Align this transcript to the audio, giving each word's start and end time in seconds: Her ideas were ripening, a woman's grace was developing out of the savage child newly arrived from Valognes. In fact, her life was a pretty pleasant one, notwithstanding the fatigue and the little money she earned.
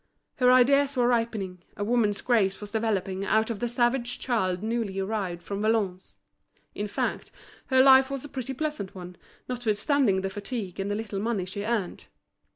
Her 0.37 0.51
ideas 0.51 0.97
were 0.97 1.07
ripening, 1.07 1.61
a 1.77 1.83
woman's 1.83 2.21
grace 2.21 2.59
was 2.59 2.71
developing 2.71 3.23
out 3.23 3.51
of 3.51 3.59
the 3.59 3.69
savage 3.69 4.17
child 4.17 4.63
newly 4.63 4.97
arrived 4.99 5.43
from 5.43 5.61
Valognes. 5.61 6.15
In 6.73 6.87
fact, 6.87 7.29
her 7.67 7.83
life 7.83 8.09
was 8.09 8.25
a 8.25 8.29
pretty 8.29 8.55
pleasant 8.55 8.95
one, 8.95 9.15
notwithstanding 9.47 10.21
the 10.21 10.31
fatigue 10.31 10.79
and 10.79 10.89
the 10.89 10.95
little 10.95 11.19
money 11.19 11.45
she 11.45 11.63
earned. 11.63 12.07